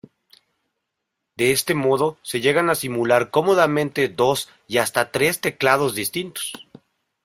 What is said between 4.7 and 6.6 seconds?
hasta tres teclados distintos.